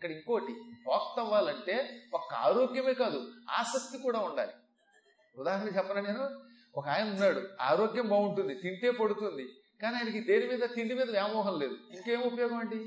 ఇక్కడ 0.00 0.12
ఇంకోటి 0.12 0.52
భోక్త 0.86 1.20
అవ్వాలంటే 1.20 1.74
ఒక్క 2.14 2.34
ఆరోగ్యమే 2.34 2.92
కాదు 2.94 3.18
ఆసక్తి 3.50 3.98
కూడా 3.98 4.18
ఉండాలి. 4.18 4.52
ఉదాహరణ 5.38 5.68
చెప్పను 5.76 6.00
నేను? 6.02 6.28
ఒక 6.76 6.88
ఆయన 6.88 7.04
ఉన్నాడు 7.04 7.40
ఆరోగ్యం 7.60 8.08
బాగుంటుంది 8.08 8.54
తింటే 8.54 8.90
పడుతుంది 8.90 9.44
కానీ 9.82 9.96
ఆయనకి 9.96 10.20
దేని 10.20 10.46
మీద 10.46 10.68
తిండి 10.74 10.94
మీద 10.94 11.10
వ్యామోహం 11.10 11.58
లేదు. 11.58 11.76
ఇంకేం 11.94 12.22
ఉపయోగం 12.22 12.56
అండి? 12.56 12.80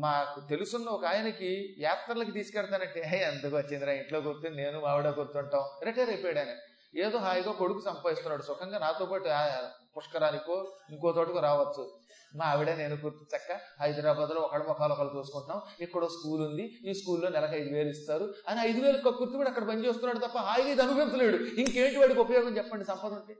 మాకు 0.00 0.40
తెలుసున్న 0.40 0.88
ఒక 0.88 1.04
ఆయనకి 1.06 1.76
యాత్రలకు 1.78 2.30
తీసుకెళ్తానంటే 2.30 3.02
హే 3.02 3.18
ఎందుకు 3.18 3.56
వచ్చిందిరా 3.56 3.92
ఇంట్లో 3.92 4.20
కూర్చుని 4.20 4.56
నేను 4.56 4.84
ఆవిడ 4.84 5.10
కూర్చుంటాం. 5.10 5.64
రిటైర్ 5.84 6.10
అయిపోయాడు 6.10 6.38
ఆయన. 6.38 6.54
ఏదో 6.96 7.18
హాయిగా 7.18 7.52
కొడుకు 7.52 7.80
సంపాదిస్తున్నాడు 7.80 8.42
సుఖంగా 8.42 8.78
నాతో 8.78 9.06
పాటు 9.06 9.28
పుష్కరానికో 9.96 10.72
ఇంకో 10.90 11.12
తోటకు 11.12 11.38
రావచ్చు. 11.38 12.01
మా 12.34 12.44
ఆవిడ 12.44 12.70
నేను 12.70 12.94
గుర్తు 12.94 13.36
చక్క 13.36 13.60
హైదరాబాద్లో 13.80 14.40
ఒకళ్ళ 14.40 14.64
ముఖాలు 14.66 14.92
ఒకళ్ళు 14.92 15.18
చూసుకుంటాం 15.18 15.60
ఇక్కడ 15.80 16.04
స్కూల్ 16.04 16.42
ఉంది. 16.42 16.78
ఈ 16.84 16.94
స్కూల్లో 16.94 17.28
నెలకు 17.28 17.54
ఐదు 17.54 17.74
వేలు 17.74 17.88
ఇస్తారు. 17.88 18.34
అని 18.48 18.60
ఐదు 18.60 18.80
వేలు 18.80 18.98
కక్కుర్తి 18.98 19.36
కూడా 19.36 19.48
అక్కడ 19.48 19.68
పనిచేస్తున్నాడు 19.68 20.18
తప్ప 20.18 20.38
హాయిగా 20.38 20.70
ఇది 20.70 20.82
అనుభవించలేడు. 20.82 21.36
ఇంకేంటి 21.36 21.98
వాడికి 21.98 22.20
ఉపయోగం 22.20 22.56
చెప్పండి 22.56 22.84
సంపద 22.84 23.12
ఉంటే? 23.12 23.36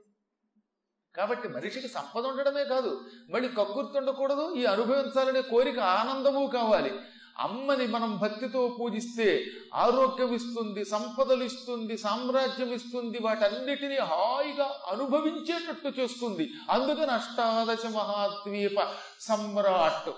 కాబట్టి 1.15 1.47
మనిషికి 1.47 1.87
సంపద 1.87 2.25
ఉండడమే 2.25 2.65
కాదు. 2.65 3.01
మళ్ళీ 3.29 3.49
కక్కుర్తి 3.49 3.97
ఉండకూడదు. 3.97 4.53
ఈ 4.55 4.65
అనుభవించాలనే 4.65 5.41
కోరిక 5.41 5.79
ఆనందము 5.79 6.47
కావాలి. 6.53 6.99
అమ్మని 7.39 7.87
మనం 7.87 8.17
భక్తితో 8.17 8.77
పూజిస్తే 8.79 9.45
ఆరోగ్యం 9.73 10.33
ఇస్తుంది 10.33 10.85
సంపదలు 10.85 11.43
ఇస్తుంది 11.43 11.97
సామ్రాజ్యం 11.97 12.73
ఇస్తుంది 12.73 13.19
వాటన్నిటినీ 13.19 13.97
హాయిగా 13.97 14.83
అనుభవించేటట్టు 14.87 15.87
చేస్తుంది 15.87 16.49
అందుకని 16.69 17.11
అష్టాదశ 17.11 17.85
మహాద్వీప 17.85 18.97
సమ్రాట్ 19.19 20.13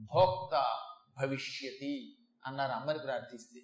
భోక్త 0.00 0.78
భవిష్యతి 1.18 2.18
అన్నారు 2.46 2.72
అమ్మని 2.72 2.98
ప్రార్థిస్తే. 2.98 3.60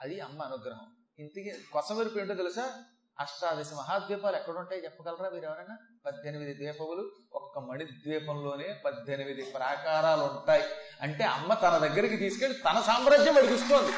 అది 0.00 0.20
అమ్మ 0.20 0.42
అనుగ్రహం. 0.42 0.86
ఇంతకీ 1.18 1.50
కొసమెరుపు 1.72 2.18
ఏంటో 2.18 2.34
తెలుసా? 2.34 2.84
అష్టాదశ 3.18 3.70
మహాద్వీపాలు 3.78 4.36
ఎక్కడుంటాయి 4.36 4.84
చెప్పగలరా 4.84 5.28
మీరు 5.34 5.46
ఎవరైనా? 5.48 5.76
పద్దెనిమిది 6.06 6.52
ద్వీపములు 6.58 7.04
ఒక్క 7.38 7.58
మణి 7.68 7.84
ద్వీపంలోనే 8.04 8.68
పద్దెనిమిది 8.84 9.42
ప్రాకారాలు 9.54 10.22
ఉంటాయి. 10.22 10.64
అంటే 11.02 11.24
అమ్మ 11.36 11.54
తన 11.54 11.74
దగ్గరికి 11.86 12.16
తీసుకెళ్ళి 12.16 12.58
తన 12.58 12.80
సామ్రాజ్యం 12.80 13.38
అడిగిస్తోంది 13.40 13.94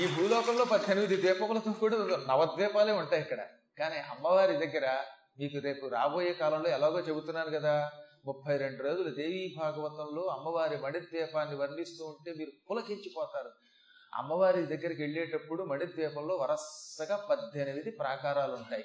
ఈ 0.00 0.06
భూలోకంలో 0.14 0.64
పద్దెనిమిది 0.64 1.16
ద్వీపములతో 1.22 1.72
కూడా 1.82 1.96
నవద్వీపాలే 2.30 2.94
ఉంటాయి 3.02 3.22
ఇక్కడ. 3.22 3.40
కానీ 3.78 3.98
అమ్మవారి 4.14 4.56
దగ్గర 4.64 4.86
మీకు 5.38 5.58
రేపు 5.58 5.84
రాబోయే 5.86 6.32
కాలంలో 6.32 6.68
ఎలాగో 6.70 6.98
చెబుతున్నాను 7.00 7.50
కదా 7.50 7.74
ముప్పై 8.26 8.54
రెండు 8.56 8.82
రోజులు 8.82 9.10
దేవీ 9.20 9.54
భాగవతంలో 9.60 10.22
అమ్మవారి 10.34 10.76
మణిద్వీపాన్ని 10.84 11.56
వర్ణిస్తూ 11.62 12.02
ఉంటే 12.06 12.30
మీరు 12.38 12.52
పులకించిపోతారు. 12.68 13.50
అమ్మవారి 14.14 14.62
దగ్గరికి 14.62 15.02
వెళ్ళేటప్పుడు 15.02 15.62
మణిద్వీపంలో 15.62 16.34
వరసగా 16.36 17.16
పద్దెనిమిది 17.30 17.90
ప్రాకారాలు 17.90 18.52
ఉంటాయి. 18.52 18.84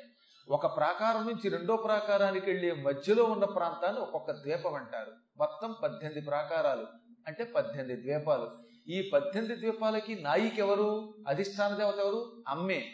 ఒక 0.49 0.77
ప్రాకారం 0.77 1.27
నుంచి 1.27 1.49
రెండో 1.49 1.75
ప్రాకారానికి 1.75 2.51
వెళ్ళే 2.51 2.73
మధ్యలో 2.73 3.23
ఉన్న 3.23 3.45
ప్రాంతాన్ని 3.45 4.01
ఒక్కొక్క 4.01 4.31
ద్వీపం 4.31 4.73
అంటారు. 4.73 5.11
మొత్తం 5.37 5.75
పద్దెనిమిది 5.83 6.25
ప్రాకారాలు 6.25 6.87
అంటే 7.27 7.43
పద్దెనిమిది 7.43 8.01
ద్వీపాలు. 8.01 8.51
ఈ 8.87 9.09
పద్దెనిమిది 9.13 9.61
ద్వీపాలకి 9.61 10.21
నాయికి 10.21 10.61
ఎవరు? 10.61 11.13
అధిష్టాన 11.27 11.75
దేవత 11.75 11.95
ఎవరు? 11.95 12.43
అమ్మే. 12.47 12.91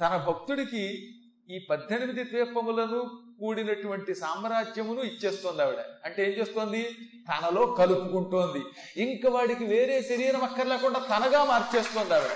తన 0.00 0.24
భక్తుడికి 0.28 1.14
ఈ 1.50 1.66
పద్దెనిమిది 1.70 2.24
ద్వీపములను 2.24 3.27
కూడినటువంటి 3.40 4.14
సామ్రాజ్యమును 4.14 5.00
ఇచ్చేస్తోంది 5.00 5.62
ఆవిడ. 5.62 5.78
అంటే 6.04 6.24
ఏం 6.24 6.30
చేస్తోంది? 6.30 6.82
తనలో 7.28 7.66
కలుపుకుంటోంది. 7.66 8.64
ఇంక 9.02 9.26
వాడికి 9.26 9.64
వేరే 9.64 10.02
శరీరం 10.02 10.44
అక్కర్లేకుండా 10.44 10.98
తనగా 10.98 11.44
మార్చేస్తోంది 11.44 12.14
ఆవిడ. 12.14 12.30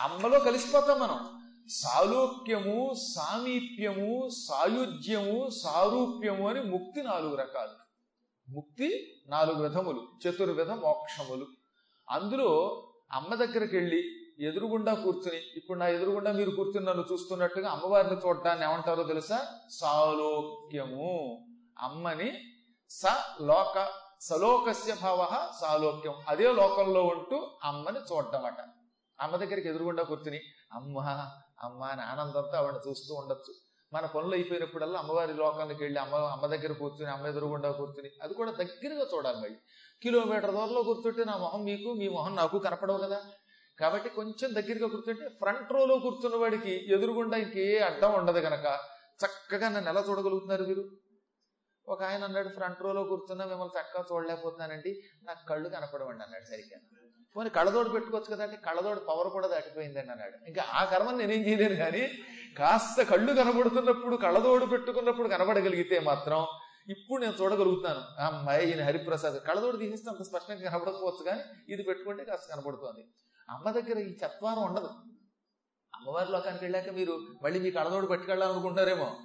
అమ్మలో 0.00 0.38
కలిసిపోతాం 0.38 1.00
మనం. 1.00 1.40
సాలోక్యము 1.70 2.94
సామీప్యము 3.14 4.28
సాయుధ్యము 4.28 5.50
సారూప్యము 5.64 6.48
అని 6.48 6.62
ముక్తి 6.62 7.02
నాలుగు 7.02 7.36
రకాలు. 7.36 7.80
ముక్తి 8.52 9.14
నాలుగు 9.28 9.62
విధములు. 9.62 10.08
చతుర్విధ 10.28 10.70
మోక్షములు. 10.70 11.46
అందులో 12.10 12.86
అమ్మ 13.12 13.34
దగ్గరికి 13.34 13.76
వెళ్ళి 13.76 14.19
ఎదురుగుండా 14.40 14.94
కూర్చుని 14.94 15.40
ఇప్పుడు 15.56 15.78
నా 15.78 15.88
ఎదురుగుండా 15.88 16.32
మీరు 16.32 16.50
కూర్చుని 16.50 16.86
నన్ను 16.86 17.04
చూస్తున్నట్టుగా 17.12 17.70
అమ్మవారిని 17.70 18.16
చూడటాన్ని 18.16 18.64
ఏమంటారో 18.64 19.02
తెలుసా? 19.02 19.38
సాలోక్యము. 19.70 21.10
అమ్మని 21.78 22.28
స 22.90 23.04
లోక 23.40 23.74
సలోకస్య 24.20 24.94
భావ 25.02 25.20
సాలోక్యం. 25.60 26.14
అదే 26.28 26.52
లోకంలో 26.52 27.02
ఉంటూ 27.04 27.36
అమ్మని 27.64 27.98
చూడటమట 27.98 28.60
అమ్మ 29.18 29.36
దగ్గరికి 29.36 29.68
ఎదురుగుండా 29.68 30.02
కూర్చుని 30.02 30.40
అమ్మ 30.72 30.98
అమ్మ 31.62 31.82
అని 31.84 32.02
ఆనందంతో 32.02 32.56
ఆవిడని 32.56 32.88
చూస్తూ 32.88 33.14
ఉండొచ్చు. 33.14 33.52
మన 33.92 34.06
పనులు 34.06 34.34
అయిపోయినప్పుడల్లా 34.34 34.98
అమ్మవారి 34.98 35.34
లోకానికి 35.34 35.82
వెళ్ళి 35.84 36.00
అమ్మ 36.00 36.14
అమ్మ 36.14 36.46
దగ్గర 36.46 36.72
కూర్చుని 36.72 37.10
అమ్మ 37.10 37.26
ఎదురుగుండా 37.26 37.70
కూర్చుని 37.70 38.10
అది 38.22 38.34
కూడా 38.34 38.50
దగ్గరగా 38.50 39.06
చూడాలి 39.14 39.38
మళ్ళీ 39.38 39.58
కిలోమీటర్ 40.02 40.50
దూరంలో 40.50 40.82
కూర్చుంటే 40.82 41.24
నా 41.24 41.36
మొహం 41.36 41.64
మీకు 41.64 41.92
మీ 41.92 42.08
మొహం 42.08 42.36
నాకు 42.36 42.58
కనపడవు 42.58 42.98
కదా? 42.98 43.18
కాబట్టి 43.80 44.08
కొంచెం 44.08 44.54
దగ్గరగా 44.54 44.88
కూర్చుంటే 44.88 45.28
ఫ్రంట్ 45.28 45.72
రోలో 45.72 45.98
కూర్చున్న 45.98 46.36
వాడికి 46.36 46.94
ఎదురుగుండా 46.94 47.36
ఇంకే 47.36 47.78
అడ్డం 47.78 48.12
ఉండదు 48.12 48.38
గనక 48.38 48.78
చక్కగా 49.24 49.68
నన్ను 49.68 49.90
ఎలా 49.90 50.04
చూడగలుగుతున్నారు 50.08 50.64
మీరు? 50.64 50.84
ఒక 51.88 52.02
ఆయన 52.02 52.24
అన్నాడు 52.24 52.48
ఫ్రంట్ 52.48 52.82
రోలో 52.82 53.04
కూర్చున్నా 53.04 53.44
మిమ్మల్ని 53.44 53.80
చక్కగా 53.80 54.04
చూడలేకపోతున్నానండి. 54.12 55.02
నాకు 55.22 55.48
కళ్ళు 55.48 55.68
కనపడవండి 55.68 56.24
అన్నాడు 56.24 56.44
సరిగ్గా. 56.44 56.80
పోనీ 57.36 57.50
కళ్ళదోడు 57.50 57.88
పెట్టుకోవచ్చు 57.88 58.36
కదంటే 58.36 58.56
కళ్ళదోడు 58.56 59.00
పవర్ 59.00 59.28
కూడా 59.28 59.48
దాటిపోయిందండి 59.48 60.10
అన్నాడు. 60.10 60.48
ఇంకా 60.48 60.62
ఆ 60.62 60.84
కర్మని 60.84 61.18
నేనేం 61.18 61.46
చేయలేను 61.46 61.74
కానీ 61.74 62.08
కాస్త 62.58 63.02
కళ్ళు 63.02 63.32
కనబడుతున్నప్పుడు 63.32 64.16
కళ్ళదోడు 64.16 64.66
పెట్టుకున్నప్పుడు 64.66 65.28
కనబడగలిగితే 65.28 66.00
మాత్రం 66.00 66.46
ఇప్పుడు 66.88 67.22
నేను 67.22 67.34
చూడగలుగుతున్నాను. 67.40 68.22
అమ్మాయి 68.22 68.68
ఈయన 68.68 68.84
హరిప్రసాద్. 68.84 69.48
కళ్ళదోడు 69.48 69.76
తీసేస్తే 69.76 70.10
అంత 70.10 70.22
స్పష్టంగా 70.22 70.70
కనబడకపోవచ్చు 70.70 71.24
కానీ 71.24 71.40
ఇది 71.68 71.82
పెట్టుకుంటే 71.82 72.24
కాస్త 72.24 72.54
కనబడుతోంది. 72.54 73.04
అమ్మ 73.50 73.70
దగ్గర 73.70 73.98
ఈ 73.98 74.12
చత్వారం 74.12 74.62
ఉండదు. 74.62 74.90
అమ్మవారి 75.94 76.32
లోకానికి 76.32 76.64
వెళ్ళాక 76.64 76.88
మీరు 76.88 77.26
మళ్ళీ 77.42 77.60
మీ 77.60 77.70
కళ్ళదోడు 77.70 78.06
పెట్టుకెళ్ళాలనుకుంటారేమో 78.06 79.20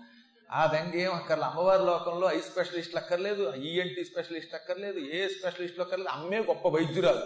ఆ 0.52 0.66
బెంగ 0.66 0.96
ఏం 0.96 1.12
అక్కర్లేదు 1.12 1.50
అమ్మవారి 1.50 1.86
లోకంలో 1.86 2.32
ఐ 2.32 2.40
స్పెషలిస్ట్ 2.40 2.96
అక్కర్లేదు 2.96 3.56
ఈఎన్టీ 3.56 4.04
స్పెషలిస్ట్ 4.04 4.56
అక్కర్లేదు 4.56 4.98
ఏ 5.00 5.28
స్పెషలిస్ట్లు 5.28 5.84
అక్కర్లేదు. 5.84 6.10
అమ్మే 6.10 6.40
గొప్ప 6.40 6.68
వైద్యురాలు. 6.68 7.22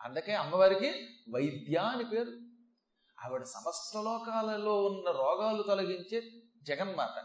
అందుకే 0.00 0.32
అమ్మవారికి 0.32 1.08
వైద్య 1.34 1.76
అని 1.76 2.04
పేరు. 2.04 2.32
ఆవిడ 3.24 3.42
సమస్త 3.42 3.96
లోకాలలో 3.96 4.84
ఉన్న 4.84 5.10
రోగాలు 5.10 5.62
తొలగించే 5.62 6.30
జగన్మాత. 6.62 7.24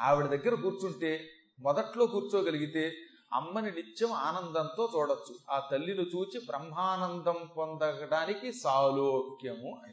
ఆవిడ 0.00 0.26
దగ్గర 0.26 0.54
కూర్చుంటే 0.54 1.30
మొదట్లో 1.60 2.06
కూర్చోగలిగితే 2.06 2.96
అమ్మని 3.32 3.70
నిత్యం 3.70 4.12
ఆనందంతో 4.12 4.92
చూడొచ్చు. 4.94 5.34
ఆ 5.50 5.68
తల్లిని 5.72 6.02
చూచి 6.02 6.40
బ్రహ్మానందం 6.46 7.50
పొందడానికి 7.56 8.52
సాలోక్యము 8.52 9.80
అని 9.84 9.92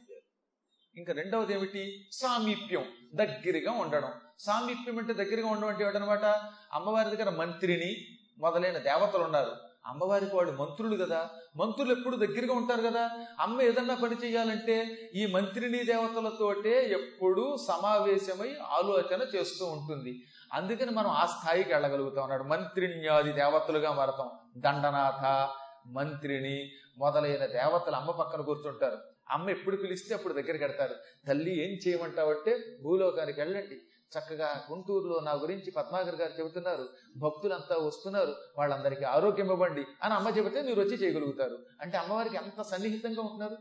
ఇంకా 0.97 1.13
రెండవది 1.13 1.53
ఏమిటి? 1.53 2.09
సామీప్యం 2.12 2.85
దగ్గరగా 3.16 3.72
ఉండడం. 3.72 4.12
సామీప్యం 4.40 4.97
అంటే 4.97 5.13
దగ్గరగా 5.13 5.47
ఉండడం 5.47 5.68
అంటే 5.68 5.84
ఏమిటనమాట? 5.84 6.25
అమ్మవారి 6.73 7.16
దగ్గర 7.16 7.29
మంత్రిని 7.29 7.96
మొదలైన 8.38 8.78
దేవతలు 8.78 9.23
ఉన్నారు. 9.23 9.52
అమ్మవారికి 9.88 10.35
వాళ్ళు 10.35 10.51
మంత్రులు 10.51 11.06
కదా. 11.06 11.29
మంత్రులు 11.56 11.91
ఎప్పుడు 11.91 12.16
దగ్గరగా 12.16 12.53
ఉంటారు 12.53 12.81
కదా. 12.81 13.09
అమ్మ 13.40 13.62
ఏదన్నా 13.62 13.96
పని 13.96 14.16
చేయాలంటే 14.25 15.09
ఈ 15.16 15.25
మంత్రిని 15.25 15.84
దేవతలతోటే 15.84 16.85
ఎప్పుడు 16.85 17.57
సమావేశమై 17.68 18.53
ఆలోచన 18.63 19.22
చేస్తూ 19.35 19.66
ఉంటుంది. 19.66 20.23
అందుకని 20.53 20.91
మనం 20.91 21.09
ఆ 21.09 21.26
స్థాయికి 21.26 21.73
వెళ్ళగలుగుతాం 21.73 22.23
అన్నాడు. 22.23 22.43
మంత్రిణ్యాది 22.43 23.32
దేవతలుగా 23.32 23.91
మారతాం. 23.91 24.29
దండనాథ 24.58 25.49
మంత్రిని 25.88 26.72
మొదలైన 26.97 27.46
దేవతలు 27.46 27.96
అమ్మ 27.96 28.11
పక్కన 28.11 28.41
కూర్చుంటారు. 28.41 28.97
అమ్మ 29.29 29.49
ఎప్పుడు 29.49 29.76
పిలిస్తే 29.76 30.16
అప్పుడు 30.16 30.34
దగ్గరికి 30.34 30.64
కడతారు 30.64 30.96
తల్లి 31.28 31.64
ఏం 31.64 31.79
చేయమంటావంటే 31.88 32.78
భూలోకానికి 32.84 33.41
వెళ్ళండి. 33.41 33.81
చక్కగా 34.17 34.67
గుంటూరులో 34.72 35.19
నా 35.19 35.34
గురించి 35.34 35.72
పద్మాగర్ 35.72 36.16
గారు 36.16 36.40
చెబుతున్నారు 36.40 36.90
భక్తులంతా 37.17 37.78
వస్తున్నారు 37.78 38.35
వాళ్ళందరికీ 38.57 39.03
ఆరోగ్యం 39.03 39.52
ఇవ్వండి 39.52 39.85
అని 40.03 40.13
అమ్మ 40.13 40.29
చెబితే 40.29 40.61
మీరు 40.61 40.81
వచ్చి 40.81 40.96
చేయగలుగుతారు. 40.96 41.66
అంటే 41.81 41.97
అమ్మవారికి 41.97 42.35
ఎంత 42.35 42.61
సన్నిహితంగా 42.61 43.22
ఉంటున్నారు? 43.22 43.57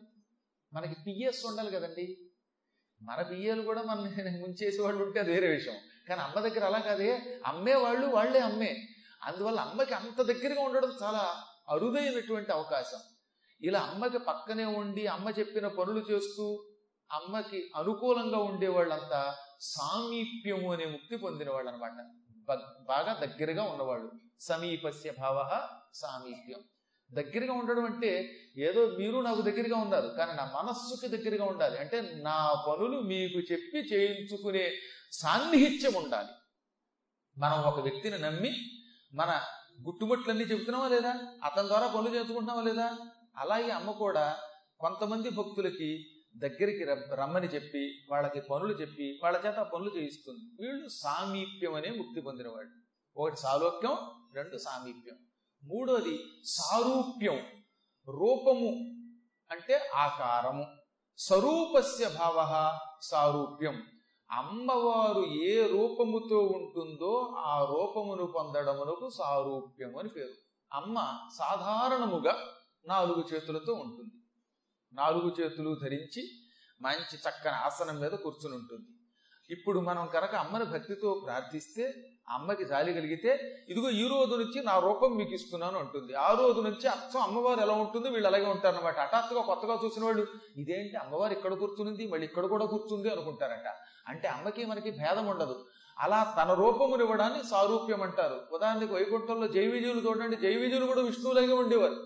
మనకి 0.73 0.95
పిఎస్ 1.07 1.47
ఉండాలి 1.47 1.71
కదండి. 1.71 2.31
మన 3.03 3.23
పియ్యలు 3.23 3.63
కూడా 3.63 3.83
మన 3.83 3.99
ముంచేసి 4.41 4.83
వాళ్ళు 4.83 5.05
ఉంటే 5.05 5.21
అది 5.21 5.33
వేరే 5.33 5.49
విషయం. 5.49 5.75
కానీ 6.09 6.21
అమ్మ 6.21 6.49
దగ్గర 6.49 6.65
అలా 6.65 6.79
కాదే 6.79 7.41
అమ్మే 7.47 7.75
వాళ్ళు 7.75 8.07
వాళ్ళే 8.07 8.41
అమ్మే. 8.41 8.89
అందువల్ల 9.23 9.61
అమ్మకి 9.61 9.95
అంత 9.95 10.23
దగ్గరగా 10.23 10.63
ఉండడం 10.63 10.93
చాలా 11.03 11.43
అరుదైనటువంటి 11.69 12.53
అవకాశం. 12.53 12.99
ఇలా 13.63 13.81
అమ్మకి 13.81 14.19
పక్కనే 14.19 14.65
ఉండి 14.65 15.07
అమ్మ 15.07 15.31
చెప్పిన 15.31 15.69
పనులు 15.69 16.05
చేస్తూ 16.11 16.67
అమ్మకి 17.15 17.71
అనుకూలంగా 17.77 18.39
ఉండే 18.39 18.69
వాళ్ళంతా 18.69 19.37
సామీప్యము 19.61 20.73
అనే 20.73 20.85
ముక్తి 20.85 21.17
పొందిన 21.17 21.51
వాళ్ళు 21.51 21.71
అనమాట 21.71 21.93
బాగా 22.81 23.13
దగ్గరగా 23.13 23.63
ఉన్నవాళ్ళు. 23.63 24.13
సమీపస్య 24.41 25.13
భావ 25.19 25.69
సామీప్యం. 25.95 26.59
దగ్గరగా 27.13 27.53
ఉండడం 27.53 27.85
అంటే 27.85 28.37
ఏదో 28.57 28.87
మీరు 28.87 29.21
నాకు 29.21 29.41
దగ్గరగా 29.41 29.77
ఉన్నారు 29.77 30.07
కానీ 30.07 30.33
నా 30.33 30.53
మనస్సుకి 30.55 31.17
దగ్గరగా 31.17 31.45
ఉండాలి. 31.45 31.79
అంటే 31.79 32.01
నా 32.01 32.65
పనులు 32.69 33.01
మీకు 33.01 33.39
చెప్పి 33.53 33.79
చేయించుకునే 33.79 34.73
సాన్నిహిత్యం 35.13 36.03
ఉండాలి. 36.03 36.29
మనం 37.39 37.63
ఒక 37.63 37.81
వ్యక్తిని 37.81 38.19
నమ్మి 38.19 38.53
మన 39.15 39.41
గుట్టుబట్లన్నీ 39.83 40.45
చెబుతున్నావా 40.45 40.89
లేదా? 40.89 41.19
అతని 41.45 41.69
ద్వారా 41.69 41.87
పనులు 41.87 42.15
చేసుకుంటున్నావా 42.15 42.63
లేదా? 42.63 42.97
అలాగే 43.37 43.71
అమ్మ 43.71 43.91
కూడా 43.91 44.39
కొంతమంది 44.81 45.31
భక్తులకి 45.31 46.14
దగ్గరికి 46.37 46.85
రమ్మని 47.15 47.47
చెప్పి 47.47 48.07
వాళ్ళకి 48.11 48.41
పనులు 48.41 48.73
చెప్పి 48.73 49.21
వాళ్ళ 49.23 49.43
చేత 49.47 49.55
పనులు 49.55 49.91
చేయిస్తుంది. 49.97 50.67
వీళ్ళు 50.67 50.89
సామీప్యం 50.89 51.75
అనే 51.75 51.91
ముక్తి 51.91 52.21
పొందినవాడు 52.21 52.85
ఒకటి 53.21 53.41
సాలోక్యం 53.41 53.97
రెండు 54.35 54.57
సామీప్యం. 54.57 55.17
మూడోది 55.65 56.19
సారూప్యం. 56.45 57.37
రూపము 58.09 58.69
అంటే 59.51 59.91
ఆకారము. 59.95 60.67
స్వరూపస్య 61.19 62.09
భావ 62.09 62.79
సారూప్యం. 63.03 63.83
అమ్మవారు 64.31 65.27
ఏ 65.45 65.67
రూపముతో 65.67 66.39
ఉంటుందో 66.39 67.35
ఆ 67.39 67.65
రూపమును 67.65 68.27
పొందడమునకు 68.27 69.11
సారూప్యం 69.11 69.99
అని 69.99 70.09
పేరు. 70.09 70.33
అమ్మ 70.73 71.19
సాధారణముగా 71.39 72.37
నాలుగు 72.89 73.25
చేతులతో 73.35 73.73
ఉంటుంది. 73.73 74.24
నాలుగు 74.95 75.29
చేతులు 75.41 75.71
ధరించి 75.85 76.23
మంచి 76.81 77.17
చక్కని 77.25 77.57
ఆసనం 77.67 77.97
మీద 78.01 78.15
కూర్చుని 78.25 78.55
ఉంటుంది. 78.55 78.89
ఇప్పుడు 79.51 79.79
మనం 79.81 80.05
కనుక 80.15 80.35
అమ్మని 80.35 80.65
భక్తితో 80.65 81.11
ప్రార్థిస్తే 81.25 81.85
అమ్మకి 82.37 82.65
జాలి 82.65 82.93
కలిగితే 82.93 83.31
ఇదిగో 83.69 83.89
ఈ 84.03 84.05
రోజు 84.09 84.35
నుంచి 84.35 84.59
నా 84.65 84.75
రూపం 84.79 85.11
మీకు 85.17 85.35
ఇస్తున్నాను 85.39 85.79
అంటుంది. 85.79 86.13
ఆ 86.15 86.29
రోజు 86.41 86.61
నుంచి 86.61 86.87
అచ్చం 86.89 87.21
అమ్మవారు 87.21 87.61
ఎలా 87.61 87.75
ఉంటుంది 87.75 88.09
వీళ్ళు 88.09 88.29
అలాగే 88.29 88.45
ఉంటారు 88.45 88.77
అనమాట 88.77 88.97
హఠాత్తుగా 88.99 89.43
కొత్తగా 89.43 89.75
చూసిన 89.85 90.05
వాళ్ళు 90.05 90.25
ఇదేంటి 90.57 90.97
అమ్మవారు 90.97 91.33
ఇక్కడ 91.33 91.55
కూర్చునింది 91.55 92.07
మళ్ళీ 92.13 92.27
ఇక్కడ 92.27 92.47
కూడా 92.47 92.65
కూర్చుంది 92.65 93.11
అనుకుంటారట. 93.15 93.69
అంటే 94.09 94.29
అమ్మకి 94.29 94.65
మనకి 94.65 94.91
భేదం 94.91 95.27
ఉండదు. 95.27 95.57
అలా 95.99 96.35
తన 96.39 96.53
రూపమునివ్వడాన్ని 96.63 97.43
సారూప్యం 97.51 98.03
అంటారు 98.03 98.39
ఉదాహరణకి 98.53 98.93
వైకుంఠంలో 98.93 99.49
జైవిజయులు 99.49 100.01
చూడండి 100.09 100.37
జైవిజయులు 100.37 100.87
కూడా 100.87 101.03
విష్ణువులాగే 101.03 101.53
ఉండేవారు. 101.53 101.99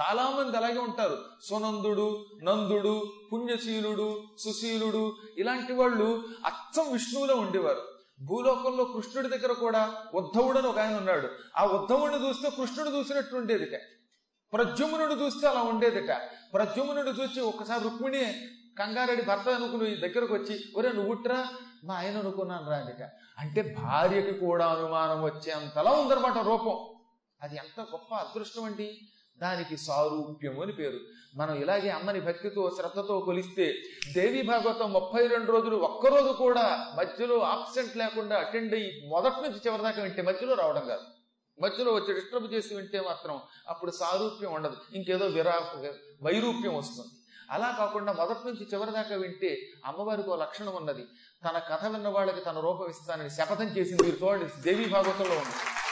చాలా 0.00 0.30
మంది 0.30 0.56
అలాగే 0.56 0.78
ఉంటారు. 0.78 1.18
సునందుడు 1.42 2.26
నందుడు 2.42 3.12
పుణ్యశీలుడు 3.32 4.22
సుశీలుడు 4.38 5.16
ఇలాంటి 5.38 5.72
వాళ్ళు 5.72 6.24
అచ్చం 6.46 6.92
విష్ణువులో 6.92 7.36
ఉండేవారు. 7.36 7.82
భూలోకంలో 8.24 8.84
కృష్ణుడి 8.84 9.28
దగ్గర 9.28 9.52
కూడా 9.52 10.04
ఉద్ధవుడు 10.14 10.58
అని 10.58 10.66
ఒక 10.66 10.78
ఆయన 10.78 10.96
ఉన్నాడు. 10.96 11.28
ఆ 11.56 11.64
ఉద్ధవుడిని 11.64 12.28
చూస్తే 12.28 12.50
కృష్ణుడు 12.50 12.90
చూసినట్టు 12.90 13.36
ఉండేదిట. 13.36 13.80
ప్రద్యుమ్నుడు 14.52 15.14
చూస్తే 15.14 15.46
అలా 15.46 15.62
ఉండేదిట. 15.62 16.20
ప్రద్యుమ్నుడు 16.52 17.10
చూసి 17.10 17.40
ఒకసారి 17.40 17.84
రుక్మిణి 17.84 18.24
కంగారెడ్డి 18.78 19.26
భర్త 19.26 19.48
అనుకుని 19.48 19.96
దగ్గరకు 19.96 20.34
వచ్చి 20.34 20.60
ఒరే 20.76 20.92
నువ్వుట్రా 20.92 21.48
మా 21.84 21.94
ఆయన 21.94 22.18
అనుకున్నాను 22.18 22.70
రాదిట 22.70 23.10
అంటే 23.38 23.76
భార్యకి 23.82 24.32
కూడా 24.32 24.66
అనుమానం 24.66 25.22
వచ్చేంతలా 25.22 25.90
ఉందన్నమాట 25.90 26.38
రూపం. 26.38 26.78
అది 27.42 27.56
ఎంత 27.56 27.80
గొప్ప 27.80 28.14
అదృష్టం 28.14 28.64
అండి. 28.64 28.98
దానికి 29.42 29.76
సారూప్యం 29.76 30.60
అని 30.60 30.72
పేరు. 30.72 31.00
మనం 31.36 31.54
ఇలాగే 31.62 31.90
అమ్మని 31.90 32.20
భక్తితో 32.20 32.70
శ్రద్ధతో 32.76 33.20
కొలిస్తే 33.20 33.74
దేవి 34.12 34.42
భాగవతం 34.42 34.92
ముప్పై 34.92 35.26
రెండు 35.26 35.52
రోజులు 35.52 35.76
ఒక్కరోజు 35.76 36.32
కూడా 36.32 36.86
మధ్యలో 36.98 37.38
ఆబ్సెంట్ 37.38 37.96
లేకుండా 37.96 38.36
అటెండ్ 38.38 38.74
అయ్యి 38.74 39.08
మొదటి 39.08 39.42
నుంచి 39.42 39.60
చివరిదాకా 39.66 40.02
వింటే 40.02 40.22
మధ్యలో 40.22 40.54
రావడం 40.54 40.88
కాదు. 40.88 41.06
మధ్యలో 41.62 41.92
వచ్చి 41.92 42.14
డిస్టర్బ్ 42.14 42.52
చేసి 42.52 42.74
వింటే 42.74 43.00
మాత్రం 43.00 43.40
అప్పుడు 43.68 43.90
సారూప్యం 43.90 44.52
ఉండదు. 44.52 44.76
ఇంకేదో 44.92 45.26
విరా 45.26 45.62
వైరూప్యం 46.22 46.76
వస్తుంది. 46.76 47.08
అలా 47.50 47.74
కాకుండా 47.78 48.12
మొదటి 48.12 48.46
నుంచి 48.46 48.68
చివరి 48.74 48.90
దాకా 48.90 49.16
వింటే 49.16 49.58
అమ్మవారికి 49.84 50.28
ఒక 50.28 50.40
లక్షణం 50.40 50.74
ఉన్నది. 50.74 51.04
తన 51.44 51.58
కథ 51.58 51.86
విన్న 51.86 52.08
వాళ్ళకి 52.08 52.40
తన 52.40 52.60
రూపం 52.60 52.86
ఇస్తానని 52.90 53.30
శపథం 53.30 53.64
చేసింది 53.64 54.02
మీరు 54.02 54.16
చూడండి 54.24 54.60
దేవి 54.60 54.88
భాగవతంలో 54.88 55.34
ఉంది. 55.34 55.87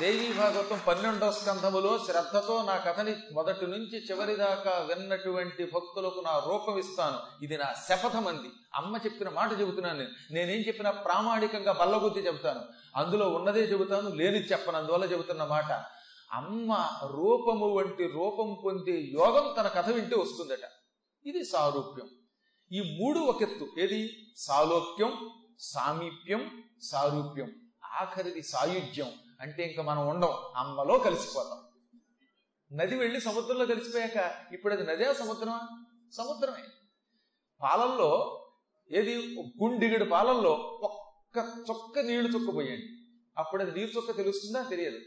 దేవీ 0.00 0.32
భాగవతం 0.32 0.80
పన్నెండవ 0.86 1.30
స్కంధములో 1.30 1.98
శ్రద్ధతో 1.98 2.62
నా 2.62 2.76
కథని 2.76 3.16
మొదటి 3.32 3.66
నుంచి 3.66 3.98
చివరి 3.98 4.36
దాకా 4.36 4.70
విన్నటువంటి 4.70 5.64
భక్తులకు 5.64 6.20
నా 6.20 6.38
రూపం 6.38 6.78
ఇస్తాను. 6.78 7.44
ఇది 7.44 7.58
నా 7.58 7.74
శపథమంది 7.88 8.48
అమ్మ 8.74 8.96
చెప్పిన 8.96 9.28
మాట 9.28 9.60
చెబుతున్నాను 9.60 9.98
నేను. 9.98 10.10
నేనేం 10.30 10.60
చెప్పినా 10.60 10.90
ప్రామాణికంగా 10.90 11.72
బల్లగుద్ది 11.72 12.20
చెబుతాను. 12.20 12.60
అందులో 12.96 13.28
ఉన్నదే 13.28 13.60
చెబుతాను 13.60 14.08
లేని 14.08 14.38
చెప్పను 14.38 14.78
అందువల్ల 14.78 15.04
చెబుతున్న 15.04 15.44
మాట. 15.44 15.72
అమ్మ 16.32 16.72
రూపము 17.02 17.74
వంటి 17.74 18.06
రూపం 18.06 18.56
పొందే 18.64 19.00
యోగం 19.00 19.54
తన 19.58 19.68
కథ 19.68 19.90
వింటే 19.90 20.16
వస్తుందట. 20.16 20.68
ఇది 21.26 21.44
సారూప్యం. 21.44 22.08
ఈ 22.72 22.98
మూడు 23.00 23.18
ఒకెత్తు 23.18 23.80
ఏది? 23.80 24.32
సాలోక్యం 24.36 25.30
సామీప్యం 25.60 26.62
సారూప్యం. 26.82 27.52
ఆఖరిది 28.00 28.42
సాయుధ్యం. 28.42 29.12
అంటే 29.40 29.62
ఇంకా 29.62 29.82
మనం 29.82 30.08
ఉండం 30.08 30.28
అమ్మలో 30.56 30.98
కలిసిపోతాం. 30.98 31.58
నది 32.78 32.96
వెళ్ళి 32.96 33.20
సముద్రంలో 33.20 33.66
కలిసిపోయాక 33.66 34.32
ఇప్పుడు 34.52 34.74
అది 34.74 34.84
నదే 34.84 35.14
సముద్రమా? 35.14 35.68
సముద్రమే. 36.12 36.62
పాలల్లో 37.62 38.40
ఏది? 38.92 39.40
గుండిగడి 39.62 40.04
పాలల్లో 40.04 40.50
ఒక్క 40.82 41.54
చుక్క 41.70 41.98
నీళ్ళు 41.98 42.38
చుక్క 42.38 42.54
పోయండి 42.54 42.86
అప్పుడు 43.38 43.62
అది 43.62 43.80
నీరు 43.80 43.90
చుక్క 43.96 44.16
తెలుస్తుందా? 44.16 44.68
తెలియదు. 44.68 44.98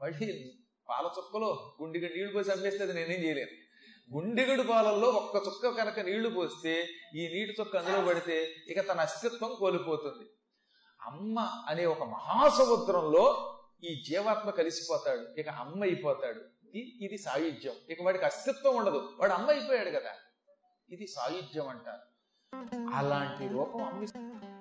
మళ్ళీ 0.00 0.52
పాల 0.88 1.10
చుక్కలో 1.18 1.76
గుండిగడి 1.82 2.14
నీళ్ళు 2.14 2.32
పోసి 2.32 2.50
అమ్మేస్తే 2.50 2.82
అది 2.82 2.94
నేనేం 2.94 3.24
చేయలేను. 3.24 3.62
గుండిగడు 4.14 4.62
పాలల్లో 4.62 5.08
ఒక్క 5.08 5.36
చుక్క 5.36 5.68
కనుక 5.68 6.00
నీళ్ళు 6.00 6.28
పోస్తే 6.28 6.88
ఈ 7.16 7.28
నీటి 7.28 7.56
చుక్క 7.60 7.76
అందులో 7.76 8.06
పడితే 8.06 8.54
ఇక 8.68 8.88
తన 8.88 9.00
అస్తిత్వం 9.00 9.54
కోల్పోతుంది. 9.58 10.30
అమ్మ 11.02 11.38
అనే 11.68 11.86
ఒక 11.86 12.02
మహాసముద్రంలో 12.02 13.54
ఈ 13.84 14.02
జీవాత్మ 14.08 14.50
కలిసిపోతాడు 14.50 15.40
ఇక 15.40 15.48
అమ్మ 15.48 15.82
అయిపోతాడు. 15.82 16.40
ఇది 16.74 17.04
ఇది 17.04 17.18
సాయుధ్యం. 17.18 17.72
ఇక 17.88 18.02
వాడికి 18.02 18.24
అస్తిత్వం 18.24 18.76
ఉండదు. 18.76 19.12
వాడు 19.18 19.32
అమ్మ 19.32 19.50
అయిపోయాడు 19.50 19.90
కదా. 19.90 20.10
ఇది 20.90 21.06
సాయుధ్యం 21.06 21.68
అంటారు. 21.68 22.12
అలాంటి 22.94 23.48
రూపం 23.48 23.82
అమ్మ 23.82 24.51